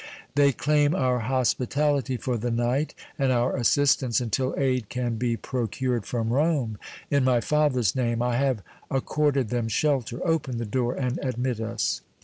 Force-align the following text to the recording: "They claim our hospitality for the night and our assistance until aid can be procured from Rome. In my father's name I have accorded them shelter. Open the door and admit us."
"They 0.33 0.51
claim 0.51 0.95
our 0.95 1.19
hospitality 1.19 2.17
for 2.17 2.35
the 2.35 2.49
night 2.49 2.95
and 3.19 3.31
our 3.31 3.55
assistance 3.55 4.19
until 4.19 4.55
aid 4.57 4.89
can 4.89 5.17
be 5.17 5.37
procured 5.37 6.07
from 6.07 6.33
Rome. 6.33 6.79
In 7.11 7.23
my 7.23 7.39
father's 7.39 7.95
name 7.95 8.19
I 8.19 8.35
have 8.37 8.63
accorded 8.89 9.49
them 9.49 9.67
shelter. 9.67 10.19
Open 10.25 10.57
the 10.57 10.65
door 10.65 10.95
and 10.95 11.19
admit 11.23 11.59
us." 11.59 12.01